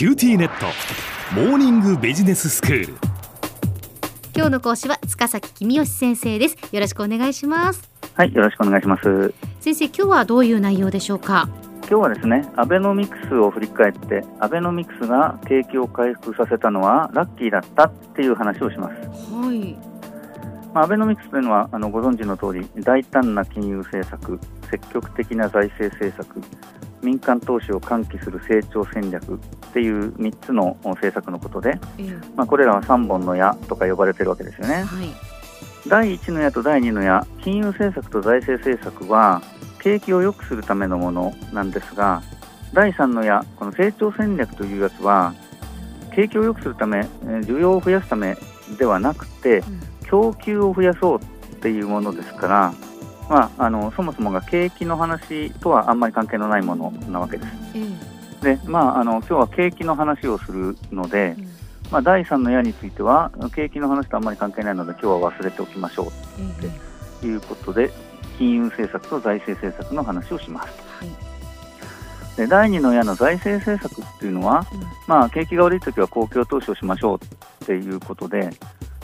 [0.00, 0.64] QTnet。
[1.34, 2.94] モーニングビジネススクール。
[4.34, 6.56] 今日の講師は塚崎君吉先生です。
[6.72, 7.86] よろしくお願いします。
[8.14, 9.34] はい、よろしくお願いします。
[9.60, 11.50] 先生今日はどういう内容でしょうか？
[11.80, 18.94] 今日はですね、アベノミクスを振り返って、アベノミクスが景気を回復させたのはラッキーだったっていう話をします。
[19.34, 19.76] はい。
[20.72, 24.40] まあ、アベノミクスというのはあのご存知の通り、大胆な金融政策、
[24.70, 26.40] 積極的な財政政策、
[27.02, 29.38] 民間投資を喚起する成長戦略っ
[29.72, 32.18] ていう3つの政策のことで、ええ。
[32.36, 34.82] まあ、これらは3本の矢とか呼ばれてるわけですよね。
[34.82, 35.08] はい。
[35.88, 39.42] 第1の矢と第2の矢、金融政策と財政政策は
[39.80, 42.22] 景気を良くするためのものなんですが、
[42.72, 45.34] 第3の矢、この成長戦略というやつは、
[46.14, 48.36] 景気を良くするため、えー需要を増やすため
[48.78, 49.62] ではなくて、
[50.02, 52.74] 供給を増やそうっていうものですから、
[53.30, 57.52] まあ、あのそもそもが景気の話とはあんまり関係のないものなわけです。
[57.76, 57.86] え
[58.42, 58.56] え。
[58.56, 61.44] で、まあ、あの今日は景気の話をするので、うん。
[61.92, 66.06] まあ、第3の矢については、景気の話とあんまり関係ないので、今日は忘れておきましょう。
[66.64, 67.20] ええ。
[67.20, 67.92] ということで
[68.36, 70.68] 金融政策と財政政策の話をします。
[70.98, 71.08] はい。
[72.36, 74.80] で第2の矢の財政政策っていうのは、うん。
[75.06, 77.18] まあ、景気が悪い時は公共投資をしましょう
[77.64, 78.50] っていうことで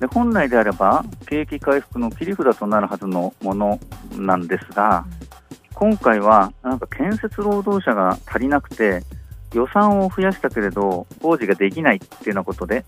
[0.00, 3.78] で本来であれば景気回復の切り札となるはずのもの
[4.16, 5.04] なんですが
[5.74, 9.02] 今回はなんか建設労働者が足りなくて
[9.54, 12.84] 予算を増やしたけれど工事ができないっていうようなことで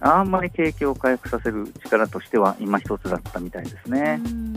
[0.00, 4.20] あんまり景気を回復させる力としては今一つだったみたいですね。
[4.24, 4.54] うん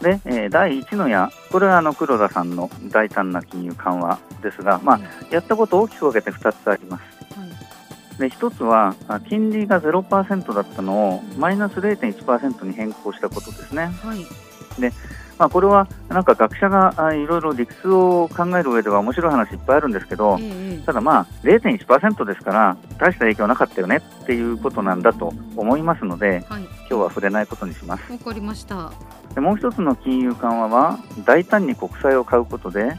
[0.00, 7.19] で、えー第1の矢、これはあの黒田さんの大胆な金融緩和ですが、まあ、やったことを大きく分けて2つあります。
[8.20, 13.86] はいで1つは、あ金利が0%だったのをマイナス0.1%に変更したことですね。
[13.86, 14.24] はい
[15.38, 28.12] まあ、これはなんか学者があいろいろ理屈を考える上では面白い話いっぱいあるんですけど、ええただまあ0.1%ですから大した影響なかったよねっていうことなんだと思いますので、はい今日は触れないことにします。
[28.12, 28.92] わかりました
[29.34, 32.98] でもう一つの金融緩和は大胆に国債を買うことで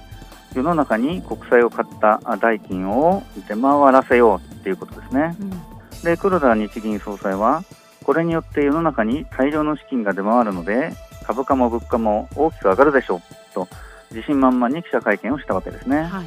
[0.55, 5.35] 世の中に国債を買ったあ代金を出回らせようっていうことですね。
[5.39, 7.63] うんで黒田日銀総裁は
[8.03, 10.93] これによって世の中に大量の資金が出回るので
[11.25, 13.21] 株価も物価も大きく上がるでしょう
[13.53, 13.67] と
[14.09, 16.01] 自信満々に記者会見をしたわけですね。
[16.03, 16.25] はい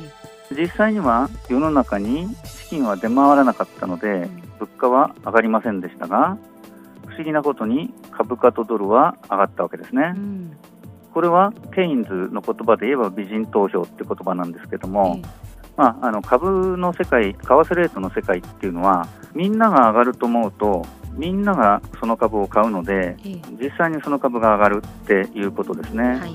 [0.54, 4.28] 実際には世の中に資金は出回らなかったので
[4.60, 6.36] 物価は上がりませんでしたが
[7.06, 10.12] 不思議なことに株価とドルは上がったわけですね。
[10.14, 10.56] うん
[11.12, 15.22] これはケインズの言葉で言えば美人投票って言葉なんですけども、え
[15.76, 26.02] まあ、あの株の世界、為替レートの世界っていうのは、みんなが上がると思うと、みんながその株を買うので、ええ実際にその株が上がるっていうことですね。
[26.04, 26.32] はいはい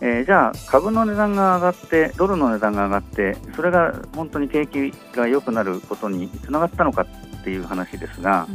[0.00, 8.46] えーじゃあ、株の値段が上がって、ドルの値段が上がって、それが本当に景気が良くなることにつながったのかっていう話ですが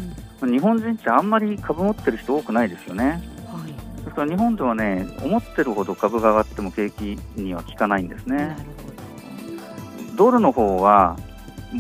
[0.42, 3.22] う、ん日本人ってあんまり株持ってる人多くないですよね。
[3.52, 8.56] はいですから日本ではね、思ってるほど株が上がっても景気には効かないんですね。
[10.20, 11.16] ドルの方は、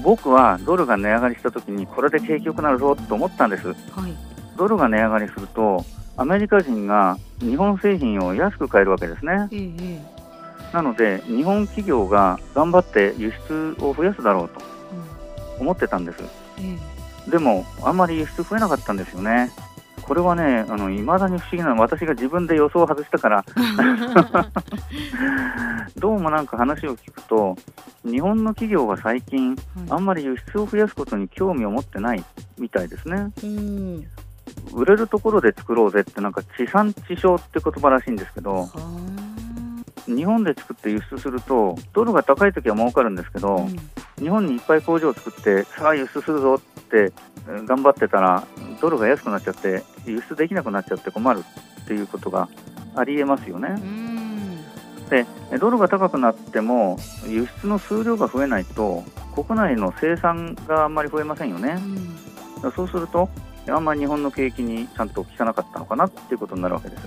[0.02, 3.68] 僕はドルが値上がりしたときに、これで景気良くなるぞと思ったんです。
[3.68, 3.76] はい
[4.56, 5.86] ドルが値上がりすると、
[6.18, 9.48] アメリカ人が日本製品を安く買えるわけですね。
[9.52, 10.02] えええ
[10.74, 16.20] なので、日本企業が頑張って輸出を増やすだろうとえ思ってたんです。
[16.60, 16.80] うん
[17.28, 19.52] えでも、あんまり輸出増えなかったんですよね。
[20.10, 23.46] これはね、あの、未だに不思議なの、私が自分で予想を外したから、
[25.98, 27.56] どうもなんか話を聞くと、
[28.04, 29.56] 日本の企業は最近、え
[29.92, 32.26] あんまり輸出を増やすことに興味を持ってない
[32.58, 33.32] みたいですね。
[33.44, 34.08] うん。
[34.74, 38.68] 売れるところで作ろうぜって、なんか地産地消って言葉らしいんですけど、は
[40.08, 43.78] 日本で作って輸出すると、ドルが高い時は儲かるんですけあど、うん
[44.20, 47.14] 日本にいっぱい工場を作って、さあ輸出するぞって
[47.48, 48.46] えー頑張ってたら、
[48.82, 51.44] ドルが安くなっちゃって、輸出できなくなっちゃって困る
[51.84, 52.48] っていうことが
[52.96, 53.70] ありえますよね。
[53.70, 54.10] うん
[55.10, 55.26] で、
[55.60, 59.04] ドルが高くなっても、輸出の数量が増えないと、
[59.34, 61.78] 国内の生産があんまり増えませんよね。
[61.78, 63.30] うんそうすると、
[63.70, 67.04] あんまり日本の景気にちゃんと効かなかったのかなっていうことになるわけです。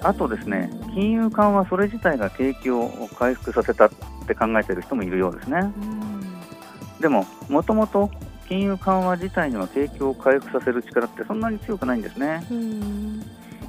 [0.00, 3.90] あとですね、金融緩和それ自体が景気を回復させたっ
[4.26, 5.70] て考えている人もいるようですね。
[7.04, 8.10] うんでも、もともと
[8.48, 12.46] 金融緩和自体には景気を回復させる力ってそんなに強くないんですね。
[12.50, 13.22] うん。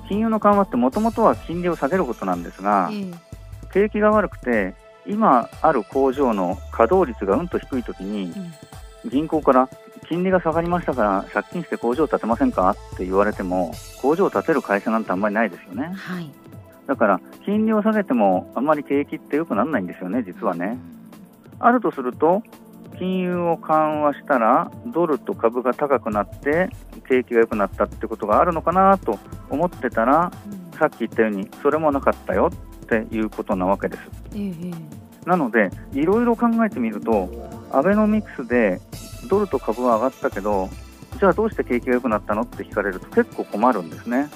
[0.07, 3.11] 金融の緩和ってもともとは金利を下げることなんですが、え
[3.73, 4.73] 景気が悪くて、
[5.05, 8.31] 今ある工場の稼働率がうんと低いときに、
[9.03, 9.09] うん。
[9.09, 9.67] 銀行から
[10.07, 12.69] 金利が下がりましたから借金して工場を建てませんか？
[12.69, 15.91] って言われても工場を建てる会社なんてあんまりないですよね。
[15.93, 16.31] はい。
[16.87, 20.77] だから金利を下げてもあんまり景気って良くならないんですよね実はね。
[21.59, 22.43] あるとすると
[22.97, 26.69] 金融を緩和したらドルと株が高くなって
[27.07, 29.19] 景気が良くなったってことがあるのかなと
[29.49, 30.31] 思ってたら
[30.77, 34.01] さっき言ったようにそれもなかったよっていうことなわけです。
[34.35, 34.71] ええ
[35.25, 37.29] なのでいろいろ考えてみると
[37.71, 38.79] アベノミクスで
[39.27, 40.69] ドルと株は上がったけど
[41.19, 44.29] じゃあどうして景気が良くなったのって聞かれると結構困るんですね。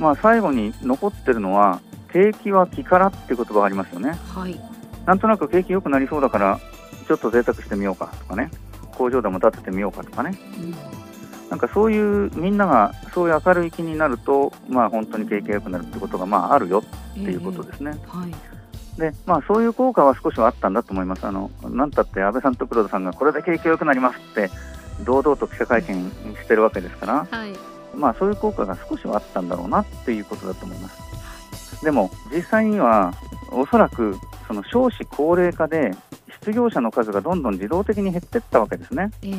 [0.00, 1.80] まあ最後に残ってるのは
[2.12, 4.18] 景気は気からっていう言葉がありますよね。
[4.34, 4.58] はい
[5.06, 6.60] なんとなく景気良くなりそうだから
[7.06, 8.50] ちょっと贅沢してみようかとかね。
[8.96, 10.38] 工場でも建ててみようかとかね。
[10.58, 10.74] うん
[11.48, 17.92] なんかそういうみんながそういう明るい気になるとまあ本当に景気が良くなるってことがまああるよっていうことですね。
[18.08, 18.34] はい。
[18.98, 24.50] でまあ、そういう効果は少しはあったんだと思います、あのなんたって安倍さんと黒田さんがこれで景気が良くなりますって、
[25.04, 26.10] 堂々と記者会見
[26.42, 27.52] してるわけですから、はい。
[27.94, 31.84] まあ、そういう効果が少しはあったんだろうなっていうことだと思います。
[31.84, 33.12] でも、実際には、
[33.52, 34.16] おそらく
[34.48, 35.94] その少子高齢化で、
[36.46, 39.10] 失業者の数がどんどん自動的に減っていったわけですね。
[39.22, 39.32] ええ。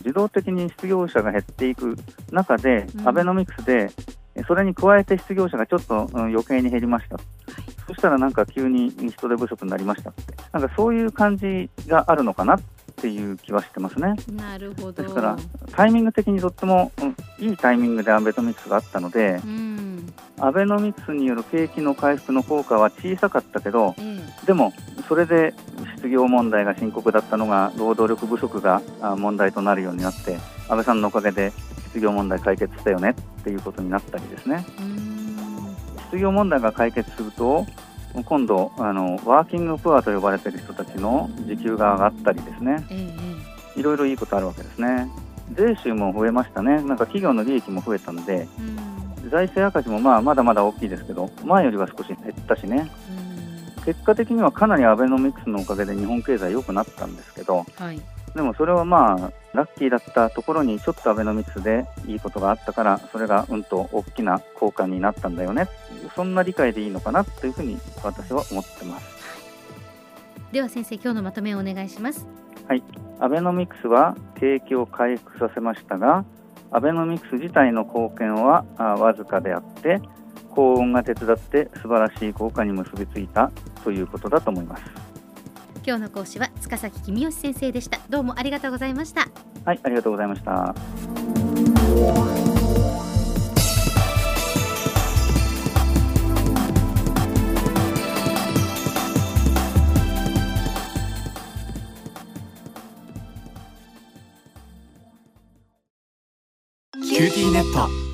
[0.00, 1.96] 自動的に失業者が減っていく
[2.30, 3.08] 中で、うん。
[3.08, 3.90] アベノミクスで、
[4.46, 7.18] それに加えて失業者がちょっと、うん余計に減りました。
[7.86, 10.10] そしたらなんか急に人手不足になりました。
[10.10, 12.60] って、なんかそういう感じがあるのかなっ
[12.96, 14.14] ていう気はしてますね。
[14.36, 15.02] なるほど。
[15.02, 15.38] ですから、
[15.70, 20.12] タイミング的にとっても、うんいいタイミングでアベノミクスがあったので、うん。
[20.38, 24.46] アベノミクスによる景気の回復の効果は小さかったけど、ええ。
[24.46, 24.72] でも
[25.12, 25.52] それで
[25.96, 30.38] 失業問題が深刻だったのが、労働力不足があ問題となるようになって、
[30.70, 31.52] 安倍さんのおかげで
[31.88, 33.14] 失業問題解決したよねっ
[33.44, 34.64] ていうことになったりですね。
[36.04, 37.66] 失業問題が解決すると、
[38.24, 42.82] 今度あの、ワーキングプアと呼ばれている人たちの時給が上がったりですね、
[43.76, 45.10] いろいろいいことあるわけですね。
[45.52, 48.48] 税収も増えましたね、なんか企業の利益も増えたので、
[49.30, 53.21] 財政赤字もまあまだまだ大きいですけど、前よりは少し減ったしね、うん
[53.84, 58.00] 結果的にはかなりアベノミクスのおかげで日本経済良くなったんですけど、はい。
[58.34, 65.68] でもそれはまあ、ラッキーだったところにちょっとアベノミクスでいいことがあったから、それがうんと大きな効果になったんだよね。
[66.16, 69.22] そんな理解でいいのかなというふうに私は思ってます。
[70.50, 72.26] では先生今日のまとめをお願いします。
[73.20, 76.24] アベノミクスは景気を回復させましたが、
[76.70, 80.00] アベノミクス自体の貢献はあわずかであって、
[80.54, 83.50] 幸運が手伝って素晴らしい効果に結びついた
[83.84, 85.12] ということだと思います。
[85.84, 89.28] 今日の講師は塚崎君吉先生でしたどうもありがとうございました
[89.64, 90.74] はい、ありがとうございました。